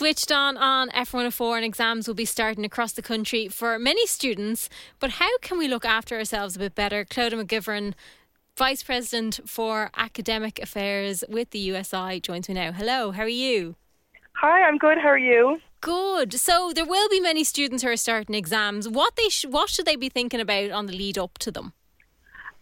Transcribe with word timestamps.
Switched 0.00 0.32
on 0.32 0.56
on 0.56 0.88
F104 0.92 1.56
and 1.56 1.64
exams 1.66 2.08
will 2.08 2.14
be 2.14 2.24
starting 2.24 2.64
across 2.64 2.92
the 2.92 3.02
country 3.02 3.48
for 3.48 3.78
many 3.78 4.06
students. 4.06 4.70
But 4.98 5.10
how 5.10 5.36
can 5.42 5.58
we 5.58 5.68
look 5.68 5.84
after 5.84 6.16
ourselves 6.16 6.56
a 6.56 6.58
bit 6.58 6.74
better? 6.74 7.04
Clodagh 7.04 7.44
McGivern, 7.44 7.92
Vice 8.56 8.82
President 8.82 9.40
for 9.44 9.90
Academic 9.94 10.58
Affairs 10.58 11.22
with 11.28 11.50
the 11.50 11.58
USI, 11.58 12.18
joins 12.20 12.48
me 12.48 12.54
now. 12.54 12.72
Hello, 12.72 13.10
how 13.10 13.24
are 13.24 13.28
you? 13.28 13.76
Hi, 14.36 14.62
I'm 14.62 14.78
good. 14.78 14.96
How 14.96 15.08
are 15.08 15.18
you? 15.18 15.60
Good. 15.82 16.32
So 16.32 16.72
there 16.74 16.86
will 16.86 17.10
be 17.10 17.20
many 17.20 17.44
students 17.44 17.82
who 17.82 17.90
are 17.90 17.96
starting 17.98 18.34
exams. 18.34 18.88
What 18.88 19.16
they 19.16 19.28
sh- 19.28 19.44
what 19.50 19.68
should 19.68 19.84
they 19.84 19.96
be 19.96 20.08
thinking 20.08 20.40
about 20.40 20.70
on 20.70 20.86
the 20.86 20.94
lead 20.94 21.18
up 21.18 21.36
to 21.40 21.50
them? 21.50 21.74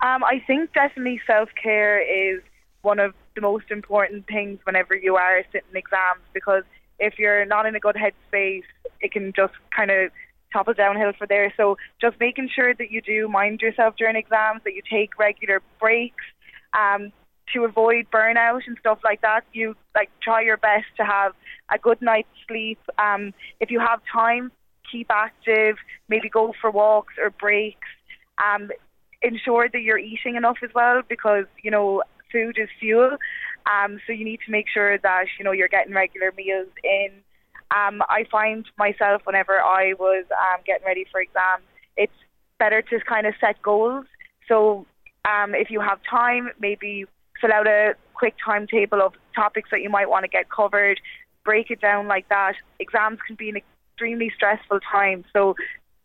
Um, 0.00 0.24
I 0.24 0.42
think 0.44 0.72
definitely 0.72 1.20
self 1.24 1.50
care 1.54 2.00
is 2.00 2.42
one 2.82 2.98
of 2.98 3.14
the 3.36 3.42
most 3.42 3.70
important 3.70 4.26
things 4.26 4.58
whenever 4.64 4.96
you 4.96 5.14
are 5.14 5.44
sitting 5.52 5.76
exams 5.76 6.24
because 6.34 6.64
if 6.98 7.18
you're 7.18 7.44
not 7.44 7.66
in 7.66 7.74
a 7.74 7.80
good 7.80 7.96
headspace, 7.96 8.64
it 9.00 9.12
can 9.12 9.32
just 9.34 9.54
kind 9.74 9.90
of 9.90 10.10
topple 10.52 10.74
downhill 10.74 11.12
for 11.16 11.26
there. 11.26 11.52
So 11.56 11.76
just 12.00 12.18
making 12.20 12.48
sure 12.54 12.74
that 12.74 12.90
you 12.90 13.00
do 13.00 13.28
mind 13.28 13.60
yourself 13.60 13.94
during 13.96 14.16
exams, 14.16 14.62
that 14.64 14.74
you 14.74 14.82
take 14.90 15.18
regular 15.18 15.62
breaks, 15.78 16.24
um, 16.72 17.12
to 17.52 17.64
avoid 17.64 18.06
burnout 18.10 18.60
and 18.66 18.76
stuff 18.78 18.98
like 19.04 19.22
that. 19.22 19.44
You 19.52 19.74
like 19.94 20.10
try 20.22 20.42
your 20.42 20.56
best 20.56 20.86
to 20.98 21.04
have 21.04 21.32
a 21.72 21.78
good 21.78 22.00
night's 22.00 22.28
sleep. 22.46 22.78
Um, 22.98 23.32
if 23.60 23.70
you 23.70 23.80
have 23.80 24.00
time, 24.12 24.52
keep 24.90 25.10
active. 25.10 25.76
Maybe 26.08 26.28
go 26.28 26.52
for 26.60 26.70
walks 26.70 27.14
or 27.18 27.30
breaks. 27.30 27.88
Um, 28.42 28.70
ensure 29.22 29.68
that 29.68 29.80
you're 29.80 29.98
eating 29.98 30.36
enough 30.36 30.58
as 30.62 30.70
well 30.74 31.02
because 31.08 31.44
you 31.62 31.70
know 31.70 32.02
food 32.30 32.58
is 32.58 32.68
fuel. 32.78 33.16
Um, 33.70 34.00
so 34.06 34.12
you 34.12 34.24
need 34.24 34.40
to 34.46 34.50
make 34.50 34.66
sure 34.72 34.98
that 34.98 35.24
you 35.38 35.44
know 35.44 35.52
you're 35.52 35.68
getting 35.68 35.94
regular 35.94 36.32
meals 36.36 36.68
in. 36.82 37.10
Um, 37.70 38.00
I 38.08 38.24
find 38.30 38.64
myself 38.78 39.22
whenever 39.24 39.60
I 39.60 39.92
was 39.98 40.24
um, 40.30 40.60
getting 40.66 40.86
ready 40.86 41.06
for 41.10 41.20
exams, 41.20 41.64
it's 41.96 42.12
better 42.58 42.80
to 42.82 43.00
kind 43.00 43.26
of 43.26 43.34
set 43.40 43.60
goals. 43.60 44.06
So 44.48 44.86
um, 45.26 45.54
if 45.54 45.70
you 45.70 45.80
have 45.80 45.98
time, 46.08 46.48
maybe 46.58 47.04
fill 47.40 47.52
out 47.52 47.66
a 47.66 47.94
quick 48.14 48.34
timetable 48.42 49.02
of 49.02 49.12
topics 49.34 49.68
that 49.70 49.82
you 49.82 49.90
might 49.90 50.08
want 50.08 50.24
to 50.24 50.28
get 50.28 50.48
covered, 50.50 50.98
break 51.44 51.70
it 51.70 51.80
down 51.80 52.08
like 52.08 52.28
that. 52.30 52.54
Exams 52.78 53.18
can 53.26 53.36
be 53.36 53.50
an 53.50 53.56
extremely 53.56 54.32
stressful 54.34 54.80
time, 54.80 55.24
so 55.32 55.54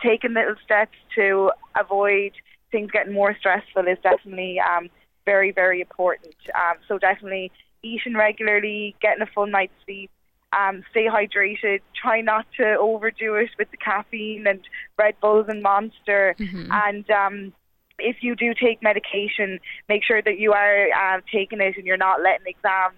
taking 0.00 0.34
little 0.34 0.54
steps 0.64 0.96
to 1.16 1.50
avoid 1.78 2.32
things 2.70 2.90
getting 2.90 3.12
more 3.12 3.34
stressful 3.38 3.86
is 3.88 3.98
definitely 4.02 4.60
um, 4.60 4.88
very, 5.32 5.52
very 5.52 5.80
important. 5.88 6.36
Um, 6.54 6.76
so 6.88 6.92
definitely 6.98 7.52
eating 7.82 8.16
regularly, 8.16 8.96
getting 9.02 9.22
a 9.22 9.26
full 9.34 9.46
night's 9.46 9.78
sleep, 9.84 10.10
um, 10.58 10.82
stay 10.90 11.06
hydrated. 11.06 11.80
Try 12.02 12.22
not 12.22 12.46
to 12.58 12.64
overdo 12.88 13.34
it 13.34 13.50
with 13.58 13.70
the 13.70 13.76
caffeine 13.76 14.46
and 14.46 14.60
Red 14.96 15.14
Bulls 15.20 15.46
and 15.52 15.62
Monster. 15.62 16.34
Mm-hmm. 16.38 16.72
And 16.72 17.10
um, 17.10 17.52
if 17.98 18.16
you 18.22 18.34
do 18.34 18.54
take 18.54 18.82
medication, 18.82 19.60
make 19.86 20.02
sure 20.02 20.22
that 20.22 20.38
you 20.38 20.54
are 20.54 20.88
uh, 21.02 21.20
taking 21.30 21.60
it 21.60 21.76
and 21.76 21.86
you're 21.86 22.04
not 22.08 22.22
letting 22.22 22.46
exams, 22.46 22.96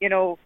you 0.00 0.10
know, 0.10 0.38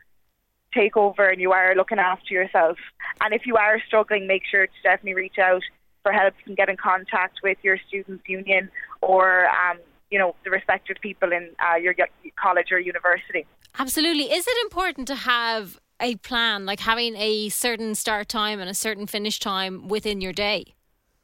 take 0.72 0.96
over 0.96 1.28
and 1.28 1.40
you 1.40 1.50
are 1.50 1.74
looking 1.74 1.98
after 1.98 2.32
yourself. 2.32 2.78
And 3.22 3.34
if 3.34 3.42
you 3.44 3.56
are 3.56 3.80
struggling, 3.88 4.28
make 4.28 4.42
sure 4.48 4.66
to 4.66 4.82
definitely 4.84 5.14
reach 5.14 5.38
out 5.38 5.62
for 6.04 6.12
help 6.12 6.34
and 6.46 6.56
get 6.56 6.68
in 6.68 6.76
contact 6.76 7.40
with 7.42 7.58
your 7.62 7.78
students' 7.88 8.28
union 8.28 8.70
or, 9.00 9.46
um, 9.48 9.78
you 10.14 10.20
know, 10.20 10.36
the 10.44 10.50
respected 10.50 10.96
people 11.00 11.32
in 11.32 11.50
uh, 11.58 11.74
your 11.74 11.92
college 12.40 12.70
or 12.70 12.78
university. 12.78 13.44
Absolutely. 13.80 14.30
Is 14.32 14.46
it 14.46 14.56
important 14.62 15.08
to 15.08 15.16
have 15.16 15.80
a 16.00 16.14
plan, 16.28 16.64
like 16.64 16.78
having 16.78 17.16
a 17.16 17.48
certain 17.48 17.96
start 17.96 18.28
time 18.28 18.60
and 18.60 18.70
a 18.70 18.74
certain 18.74 19.08
finish 19.08 19.40
time 19.40 19.88
within 19.88 20.20
your 20.20 20.32
day? 20.32 20.76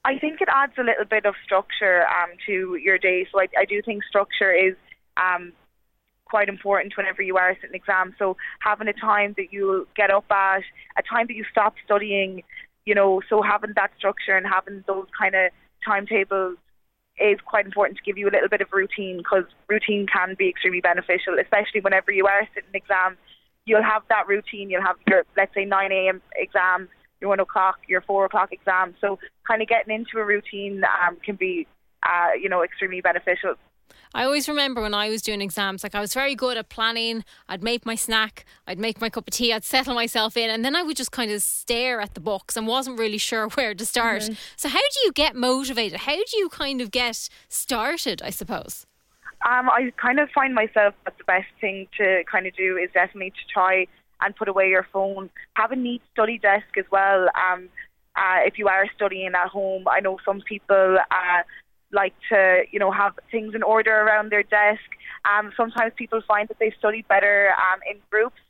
I 0.04 0.18
think 0.18 0.40
it 0.40 0.48
adds 0.52 0.72
a 0.76 0.82
little 0.82 1.04
bit 1.04 1.24
of 1.24 1.36
structure 1.44 2.02
um, 2.08 2.30
to 2.46 2.74
your 2.82 2.98
day. 2.98 3.28
So 3.30 3.40
I, 3.40 3.46
I 3.56 3.64
do 3.64 3.80
think 3.80 4.02
structure 4.02 4.50
is 4.50 4.74
um, 5.16 5.52
quite 6.24 6.48
important 6.48 6.96
whenever 6.96 7.22
you 7.22 7.36
are 7.36 7.54
sitting 7.60 7.76
exams. 7.76 8.14
So 8.18 8.36
having 8.58 8.88
a 8.88 8.92
time 8.92 9.36
that 9.36 9.52
you 9.52 9.86
get 9.94 10.10
up 10.10 10.24
at, 10.32 10.62
a 10.98 11.02
time 11.02 11.28
that 11.28 11.36
you 11.36 11.44
stop 11.48 11.74
studying, 11.84 12.42
you 12.86 12.96
know, 12.96 13.22
so 13.30 13.40
having 13.40 13.74
that 13.76 13.92
structure 13.96 14.36
and 14.36 14.44
having 14.44 14.82
those 14.88 15.06
kind 15.16 15.36
of 15.36 15.52
timetables 15.84 16.56
is 17.18 17.38
quite 17.44 17.66
important 17.66 17.98
to 17.98 18.04
give 18.04 18.16
you 18.16 18.28
a 18.28 18.32
little 18.32 18.48
bit 18.48 18.60
of 18.60 18.68
routine 18.72 19.18
because 19.18 19.44
routine 19.68 20.06
can 20.06 20.34
be 20.38 20.48
extremely 20.48 20.80
beneficial, 20.80 21.38
especially 21.40 21.80
whenever 21.80 22.12
you 22.12 22.26
are 22.26 22.48
sitting 22.54 22.70
exams. 22.74 23.16
You'll 23.66 23.82
have 23.82 24.02
that 24.08 24.26
routine. 24.26 24.70
You'll 24.70 24.82
have 24.82 24.96
your, 25.06 25.24
let's 25.36 25.54
say, 25.54 25.64
9 25.64 25.92
a.m. 25.92 26.22
exam 26.34 26.88
your 27.20 27.28
one 27.28 27.40
o'clock, 27.40 27.78
your 27.86 28.00
four 28.00 28.24
o'clock 28.24 28.52
exam. 28.52 28.94
So 29.00 29.18
kind 29.46 29.62
of 29.62 29.68
getting 29.68 29.94
into 29.94 30.18
a 30.18 30.24
routine 30.24 30.82
um, 30.84 31.16
can 31.24 31.36
be, 31.36 31.66
uh, 32.02 32.30
you 32.40 32.48
know, 32.48 32.62
extremely 32.62 33.00
beneficial. 33.00 33.54
I 34.14 34.24
always 34.24 34.48
remember 34.48 34.80
when 34.82 34.94
I 34.94 35.08
was 35.08 35.22
doing 35.22 35.40
exams, 35.40 35.82
like 35.82 35.94
I 35.94 36.00
was 36.00 36.14
very 36.14 36.34
good 36.34 36.56
at 36.56 36.68
planning. 36.68 37.24
I'd 37.48 37.62
make 37.62 37.86
my 37.86 37.94
snack, 37.94 38.44
I'd 38.66 38.78
make 38.78 39.00
my 39.00 39.08
cup 39.08 39.28
of 39.28 39.34
tea, 39.34 39.52
I'd 39.52 39.64
settle 39.64 39.94
myself 39.94 40.36
in, 40.36 40.50
and 40.50 40.64
then 40.64 40.74
I 40.74 40.82
would 40.82 40.96
just 40.96 41.12
kind 41.12 41.30
of 41.30 41.42
stare 41.42 42.00
at 42.00 42.14
the 42.14 42.20
books 42.20 42.56
and 42.56 42.66
wasn't 42.66 42.98
really 42.98 43.18
sure 43.30 43.48
where 43.50 43.74
to 43.74 43.86
start. 43.86 44.22
Mm-hmm. 44.22 44.34
So, 44.56 44.68
how 44.68 44.78
do 44.78 45.00
you 45.04 45.12
get 45.12 45.36
motivated? 45.36 46.00
How 46.00 46.16
do 46.16 46.36
you 46.36 46.48
kind 46.48 46.80
of 46.80 46.90
get 46.90 47.28
started, 47.48 48.22
I 48.22 48.30
suppose? 48.30 48.86
Um, 49.48 49.70
I 49.70 49.92
kind 49.96 50.20
of 50.20 50.28
find 50.30 50.54
myself 50.54 50.94
that 51.04 51.16
the 51.16 51.24
best 51.24 51.48
thing 51.60 51.86
to 51.96 52.22
kind 52.30 52.46
of 52.46 52.54
do 52.54 52.76
is 52.76 52.90
definitely 52.92 53.30
to 53.30 53.52
try 53.52 53.86
and 54.20 54.36
put 54.36 54.48
away 54.48 54.68
your 54.68 54.86
phone. 54.92 55.30
Have 55.54 55.72
a 55.72 55.76
neat 55.76 56.02
study 56.12 56.38
desk 56.38 56.66
as 56.76 56.84
well. 56.90 57.28
Um, 57.34 57.68
uh, 58.16 58.40
if 58.44 58.58
you 58.58 58.68
are 58.68 58.86
studying 58.94 59.32
at 59.34 59.48
home, 59.48 59.86
I 59.88 60.00
know 60.00 60.18
some 60.24 60.42
people 60.42 60.98
uh, 60.98 61.42
like 61.92 62.14
to, 62.30 62.62
you 62.70 62.78
know, 62.78 62.90
have 62.90 63.18
things 63.30 63.54
in 63.54 63.62
order 63.62 63.94
around 63.94 64.30
their 64.30 64.42
desk. 64.42 64.80
Um, 65.24 65.52
sometimes 65.56 65.92
people 65.96 66.20
find 66.26 66.48
that 66.48 66.58
they 66.58 66.72
study 66.78 67.04
better 67.08 67.50
um, 67.50 67.80
in 67.90 67.98
groups. 68.10 68.40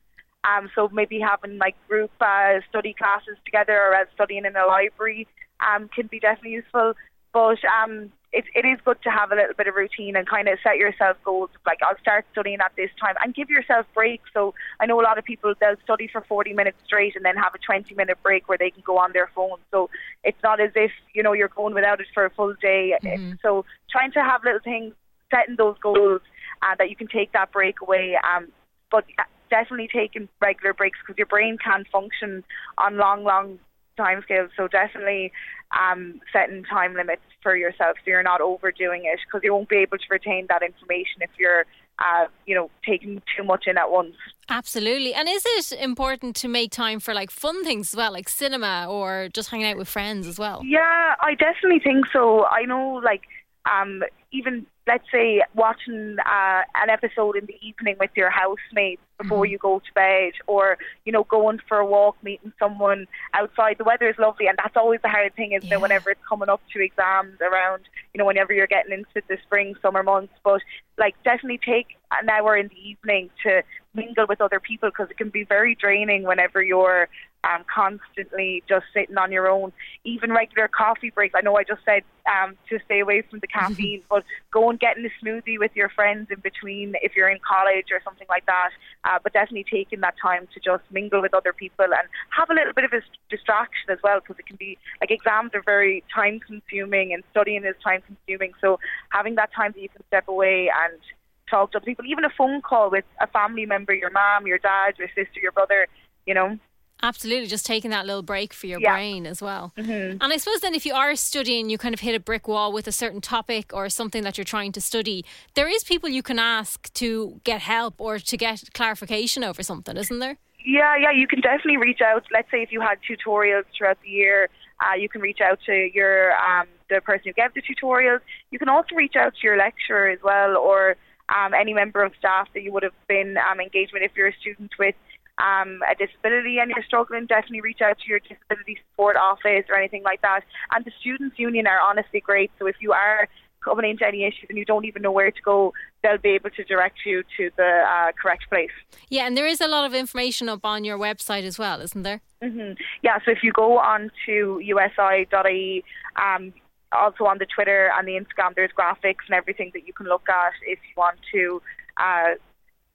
Um, 0.45 0.71
so 0.75 0.89
maybe 0.93 1.21
having 1.21 1.59
like 1.59 1.77
group 1.89 2.11
uh, 2.21 2.61
study 2.69 2.95
classes 2.95 3.37
together 3.45 3.75
or 3.75 3.95
as 3.95 4.09
studying 4.15 4.45
in 4.45 4.57
a 4.57 4.67
library 4.67 5.27
um, 5.61 5.89
can 5.95 6.07
be 6.07 6.19
definitely 6.19 6.53
useful. 6.53 6.95
But 7.33 7.59
um, 7.65 8.13
it, 8.33 8.45
it 8.55 8.65
is 8.65 8.79
good 8.85 9.03
to 9.03 9.11
have 9.11 9.33
a 9.33 9.35
little 9.35 9.55
bit 9.57 9.67
of 9.67 9.75
routine 9.75 10.15
and 10.15 10.27
kind 10.29 10.49
of 10.49 10.59
set 10.63 10.77
yourself 10.77 11.17
goals. 11.25 11.51
Like 11.67 11.79
I'll 11.83 11.99
start 11.99 12.27
studying 12.33 12.61
at 12.61 12.73
this 12.77 12.91
time 13.01 13.15
and 13.23 13.35
give 13.35 13.51
yourself 13.51 13.87
breaks. 13.93 14.31
So 14.33 14.55
I 14.79 14.87
know 14.87 15.01
a 15.01 15.03
lot 15.03 15.19
of 15.19 15.25
people 15.25 15.53
they'll 15.61 15.75
study 15.83 16.09
for 16.09 16.21
40 16.23 16.53
minutes 16.53 16.79
straight 16.85 17.17
and 17.17 17.25
then 17.25 17.37
have 17.37 17.55
a 17.55 17.59
20 17.59 17.95
minute 17.95 18.19
break 18.23 18.49
where 18.49 18.59
they 18.59 18.71
can 18.71 18.83
go 18.87 18.99
on 18.99 19.13
their 19.13 19.31
phone. 19.35 19.59
So 19.73 19.91
it's 20.23 20.41
not 20.45 20.61
as 20.61 20.71
if 20.77 20.93
you 21.13 21.23
know 21.23 21.33
you're 21.33 21.49
going 21.49 21.75
without 21.75 22.01
it 22.01 22.07
for 22.15 22.25
a 22.25 22.31
full 22.31 22.55
day. 22.63 22.95
Mm-hmm. 23.03 23.33
So 23.43 23.65
trying 23.91 24.13
to 24.13 24.23
have 24.23 24.45
little 24.45 24.61
things, 24.63 24.95
setting 25.31 25.57
those 25.57 25.77
goals, 25.83 26.21
uh, 26.63 26.75
that 26.79 26.89
you 26.89 26.97
can 26.97 27.09
take 27.09 27.33
that 27.33 27.51
break 27.51 27.81
away. 27.81 28.17
Um, 28.17 28.49
but 28.93 29.05
definitely 29.51 29.89
taking 29.93 30.29
regular 30.41 30.73
breaks 30.73 30.99
because 31.01 31.19
your 31.19 31.27
brain 31.27 31.59
can 31.59 31.85
function 31.91 32.45
on 32.79 32.97
long, 32.97 33.25
long 33.25 33.59
timescales. 34.01 34.51
So 34.57 34.69
definitely 34.69 35.33
um, 35.79 36.21
setting 36.33 36.65
time 36.65 36.95
limits 36.95 37.23
for 37.43 37.57
yourself 37.57 37.97
so 37.99 38.03
you're 38.07 38.23
not 38.23 38.41
overdoing 38.41 39.05
it 39.05 39.19
because 39.27 39.43
you 39.45 39.53
won't 39.53 39.69
be 39.69 39.77
able 39.77 39.99
to 39.99 40.05
retain 40.11 40.47
that 40.49 40.63
information 40.63 41.23
if 41.23 41.31
you're 41.39 41.65
uh, 41.99 42.27
you 42.47 42.55
know 42.55 42.71
taking 42.85 43.23
too 43.37 43.45
much 43.45 43.67
in 43.67 43.77
at 43.79 43.91
once. 43.91 44.17
Absolutely. 44.49 45.15
And 45.15 45.29
is 45.29 45.45
it 45.45 45.79
important 45.81 46.35
to 46.37 46.49
make 46.49 46.73
time 46.73 46.99
for 46.99 47.15
like 47.15 47.31
fun 47.31 47.63
things 47.65 47.93
as 47.93 47.97
well 47.97 48.13
like 48.13 48.29
cinema 48.29 48.87
or 48.89 49.29
just 49.33 49.51
hanging 49.51 49.67
out 49.67 49.77
with 49.77 49.89
friends 49.89 50.27
as 50.27 50.39
well? 50.39 50.63
Yeah 50.65 51.15
i 51.21 51.35
definitely 51.35 51.81
think 51.81 52.07
so. 52.13 52.47
I 52.47 52.65
know 52.65 53.01
like 53.05 53.23
um, 53.71 54.03
even 54.33 54.67
let's 54.91 55.05
say 55.13 55.41
watching 55.55 56.17
uh, 56.19 56.63
an 56.75 56.91
episode 56.91 57.37
in 57.37 57.47
the 57.47 57.55
evening 57.63 57.95
with 58.01 58.11
your 58.17 58.29
housemates 58.29 59.01
before 59.19 59.45
mm-hmm. 59.45 59.53
you 59.53 59.59
go 59.59 59.79
to 59.79 59.93
bed, 59.95 60.33
or 60.49 60.79
you 61.05 61.13
know 61.13 61.23
going 61.25 61.61
for 61.69 61.79
a 61.79 61.87
walk, 61.87 62.17
meeting 62.25 62.53
someone 62.59 63.07
outside. 63.33 63.77
The 63.79 63.85
weather 63.85 64.09
is 64.09 64.17
lovely, 64.19 64.49
and 64.49 64.59
that's 64.59 64.77
always 64.77 65.01
the 65.03 65.09
hard 65.09 65.35
thing, 65.37 65.53
isn't 65.53 65.69
yeah. 65.69 65.77
it? 65.77 65.81
Whenever 65.81 66.11
it's 66.11 66.21
coming 66.29 66.49
up 66.49 66.61
to 66.73 66.83
exams 66.83 67.41
around, 67.41 67.83
you 68.13 68.19
know, 68.19 68.27
whenever 68.27 68.53
you're 68.53 68.67
getting 68.67 68.93
into 68.93 69.25
the 69.29 69.39
spring, 69.45 69.77
summer 69.81 70.03
months. 70.03 70.35
But 70.43 70.63
like, 70.99 71.15
definitely 71.23 71.61
take 71.65 71.87
an 72.11 72.29
hour 72.29 72.57
in 72.57 72.67
the 72.67 72.89
evening 72.91 73.31
to 73.45 73.63
mingle 73.95 74.27
with 74.29 74.41
other 74.41 74.59
people 74.59 74.89
because 74.89 75.09
it 75.11 75.19
can 75.19 75.31
be 75.31 75.45
very 75.45 75.77
draining 75.77 76.25
whenever 76.25 76.61
you're 76.61 77.09
um, 77.45 77.65
constantly 77.73 78.63
just 78.69 78.87
sitting 78.93 79.17
on 79.17 79.33
your 79.33 79.49
own. 79.49 79.73
Even 80.05 80.33
regular 80.33 80.69
coffee 80.69 81.11
breaks. 81.11 81.35
I 81.37 81.41
know 81.41 81.57
I 81.57 81.65
just 81.65 81.85
said 81.85 82.03
um, 82.27 82.57
to 82.69 82.79
stay 82.85 83.01
away 83.01 83.23
from 83.23 83.41
the 83.41 83.47
caffeine, 83.59 84.03
but 84.09 84.25
go 84.53 84.69
and 84.69 84.79
get 84.79 84.97
in 84.97 85.07
a 85.07 85.25
smoothie 85.25 85.59
with 85.59 85.75
your 85.75 85.89
friends 85.89 86.29
in 86.31 86.41
between 86.41 86.95
if 87.03 87.17
you're 87.17 87.29
in 87.29 87.39
college 87.47 87.87
or 87.93 88.01
something 88.05 88.27
like 88.29 88.47
that. 88.47 88.71
Uh, 89.05 89.19
but 89.23 89.33
definitely 89.33 89.65
taking 89.71 90.01
that 90.01 90.15
time 90.21 90.49
to 90.55 90.61
just 90.61 90.83
mingle 90.91 91.23
with 91.23 91.35
other 91.35 91.53
people 91.53 91.85
and 91.85 92.09
have 92.31 92.51
a 92.51 92.55
little 92.55 92.73
bit 92.73 92.85
of 92.85 92.93
a 92.93 93.01
distraction 93.31 93.91
as 93.91 93.99
well 94.03 94.21
because 94.21 94.39
it 94.39 94.47
can 94.47 94.57
be 94.57 94.77
like 95.01 95.11
exams 95.11 95.51
are 95.55 95.63
very 95.63 96.05
time 96.15 96.41
consuming 96.41 97.13
and 97.13 97.23
studying 97.31 97.65
is 97.65 97.75
time 97.83 98.03
consuming. 98.07 98.53
So 98.61 98.79
having 99.09 99.37
that 99.37 99.53
time 99.55 99.73
that 99.73 99.81
you 99.81 99.89
can 99.89 100.05
step 100.09 100.29
away 100.29 100.71
and 100.85 101.01
talk 101.49 101.73
to 101.73 101.79
other 101.79 101.85
people, 101.85 102.05
even 102.07 102.25
a 102.25 102.31
phone 102.31 102.61
call 102.61 102.91
with 102.91 103.05
a 103.21 103.27
family 103.27 103.67
member, 103.67 103.95
your 103.95 104.11
mom, 104.11 104.47
your 104.47 104.59
dad, 104.59 104.95
your 104.99 105.09
sister, 105.09 105.41
your 105.41 105.53
brother, 105.53 105.89
you 106.27 106.35
know, 106.35 106.59
Absolutely, 107.03 107.47
just 107.47 107.65
taking 107.65 107.91
that 107.91 108.07
little 108.07 108.23
break 108.23 108.53
for 108.53 108.67
your 108.67 108.81
Yeah. 108.81 108.93
brain 108.93 109.27
as 109.27 109.41
well. 109.41 109.73
Mhm. 109.77 110.19
And 110.21 110.33
I 110.33 110.37
suppose 110.37 110.61
then, 110.61 110.75
if 110.75 110.85
you 110.85 110.95
are 110.95 111.15
studying, 111.17 111.71
you 111.71 111.79
kind 111.79 111.95
of 111.95 112.01
hit 112.01 112.15
a 112.15 112.21
brick 112.21 112.47
wall 112.47 112.73
with 112.73 112.87
a 112.87 112.93
certain 112.93 113.21
topic 113.21 113.73
or 113.73 113.89
something 113.89 114.23
that 114.23 114.37
you're 114.37 114.45
trying 114.45 114.73
to 114.73 114.81
study, 114.81 115.25
there 115.55 115.69
is 115.69 115.83
people 115.85 116.09
you 116.09 116.23
can 116.23 116.39
ask 116.39 116.93
to 116.95 117.41
get 117.45 117.63
help 117.63 117.95
or 117.99 118.19
to 118.19 118.37
get 118.37 118.65
clarification 118.75 119.43
over 119.45 119.63
something, 119.63 119.97
isn't 119.97 120.19
there? 120.19 120.37
Yeah, 120.63 120.95
yeah, 120.97 121.11
you 121.11 121.27
can 121.27 121.41
definitely 121.41 121.79
reach 121.79 122.03
out. 122.03 122.25
Let's 122.31 122.51
say 122.51 122.63
if 122.63 122.71
you 122.71 122.83
had 122.83 122.99
tutorials 123.03 123.65
throughout 123.77 123.99
the 124.03 124.11
year, 124.11 124.51
uh, 124.81 124.95
you 124.95 125.09
can 125.09 125.23
reach 125.23 125.41
out 125.41 125.59
to 125.65 125.91
your 125.95 126.33
um, 126.37 126.67
the 126.91 127.01
person 127.01 127.25
who 127.27 127.33
gave 127.33 127.55
the 127.55 127.63
tutorials. 127.63 128.21
You 128.51 128.59
can 128.59 128.69
also 128.69 128.95
reach 128.95 129.17
out 129.17 129.35
to 129.37 129.41
your 129.43 129.57
lecturer 129.57 130.09
as 130.11 130.19
well, 130.23 130.59
or 130.59 130.97
um, 131.31 131.55
any 131.55 131.73
member 131.73 132.03
of 132.03 132.13
staff 132.19 132.49
that 132.53 132.63
you 132.63 132.73
would 132.73 132.83
have 132.83 132.93
been 133.09 133.39
um, 133.39 133.59
engaged 133.61 133.93
with. 133.95 134.03
If 134.03 134.13
you're 134.17 134.29
a 134.29 134.35
student 134.35 134.73
with 134.79 134.95
um, 135.41 135.81
a 135.91 135.95
disability 135.95 136.59
and 136.59 136.71
you're 136.71 136.85
struggling, 136.85 137.27
definitely 137.27 137.61
reach 137.61 137.81
out 137.81 137.99
to 137.99 138.09
your 138.09 138.21
disability 138.21 138.79
support 138.91 139.17
office 139.17 139.65
or 139.69 139.77
anything 139.77 140.03
like 140.03 140.23
that. 140.23 140.43
And 140.75 140.85
the 140.85 140.93
students' 141.01 141.39
union 141.39 141.67
are 141.67 141.81
honestly 141.81 142.21
great. 142.21 142.51
So 142.59 142.67
if 142.67 142.77
you 142.81 142.93
are 142.93 143.29
coming 143.65 143.91
into 143.91 144.07
any 144.07 144.25
issues 144.25 144.47
and 144.49 144.59
you 144.59 144.65
don't 144.65 144.85
even 144.85 145.03
know 145.03 145.13
where 145.13 145.31
to 145.31 145.43
go, 145.43 145.73
they'll 146.03 146.19
be 146.19 146.31
able 146.31 146.51
to 146.51 146.65
direct 146.65 146.99
you 147.05 147.23
to 147.37 147.51
the 147.57 147.85
uh, 147.87 148.13
correct 148.21 148.49
place. 148.49 148.71
Yeah, 149.09 149.27
and 149.27 149.37
there 149.37 149.47
is 149.47 149.61
a 149.61 149.69
lot 149.69 149.85
of 149.85 149.95
information 149.95 150.49
up 150.49 150.65
on 150.65 150.85
your 150.85 150.99
website 150.99 151.45
as 151.45 151.59
well, 151.59 151.81
isn't 151.81 152.03
there? 152.03 152.21
hmm 152.43 152.73
Yeah, 153.03 153.19
so 153.25 153.31
if 153.31 153.43
you 153.43 153.53
go 153.53 153.79
on 153.79 154.11
to 154.27 154.61
usi.ie, 154.63 155.85
um, 156.17 156.53
also 156.93 157.25
on 157.25 157.39
the 157.39 157.47
Twitter 157.47 157.91
and 157.97 158.09
the 158.09 158.13
Instagram, 158.13 158.55
there's 158.55 158.71
graphics 158.77 159.25
and 159.27 159.35
everything 159.35 159.71
that 159.75 159.87
you 159.87 159.93
can 159.93 160.07
look 160.07 160.29
at 160.29 160.53
if 160.67 160.79
you 160.89 160.95
want 160.97 161.19
to 161.33 161.63
uh, 161.99 162.35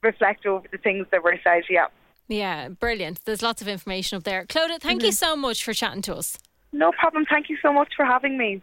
reflect 0.02 0.46
over 0.46 0.68
the 0.72 0.78
things 0.78 1.06
that 1.12 1.24
were 1.24 1.40
said. 1.44 1.64
Yeah. 1.70 1.88
Yeah, 2.28 2.70
brilliant. 2.70 3.20
There's 3.26 3.42
lots 3.42 3.62
of 3.62 3.68
information 3.68 4.18
up 4.18 4.24
there. 4.24 4.46
Clodagh, 4.46 4.82
thank 4.82 5.04
you 5.04 5.10
Mm-hmm. 5.10 5.14
so 5.14 5.36
much 5.36 5.64
for 5.64 5.74
chatting 5.74 6.02
to 6.04 6.16
us. 6.16 6.38
No 6.72 6.92
problem. 6.92 7.26
Thank 7.30 7.50
you 7.50 7.58
so 7.62 7.72
much 7.72 7.94
for 7.96 8.06
having 8.06 8.38
me. 8.38 8.54